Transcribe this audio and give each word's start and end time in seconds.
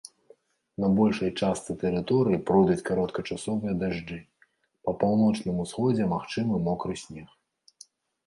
На 0.83 0.87
большай 0.99 1.29
частцы 1.39 1.71
тэрыторыі 1.83 2.39
пройдуць 2.47 2.85
кароткачасовыя 2.89 3.73
дажджы, 3.83 4.17
па 4.87 4.91
паўночным 5.03 5.57
усходзе 5.65 6.03
магчымы 6.15 6.55
мокры 6.69 6.93
снег. 7.05 7.29